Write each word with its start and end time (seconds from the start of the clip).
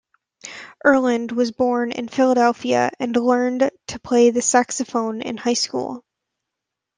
Earland 0.83 1.31
was 1.31 1.51
born 1.51 1.91
in 1.91 2.07
Philadelphia 2.07 2.89
and 2.99 3.15
learned 3.15 3.69
to 3.89 3.99
play 3.99 4.31
the 4.31 4.41
saxophone 4.41 5.21
in 5.21 5.37
high 5.37 5.53
school. 5.53 6.03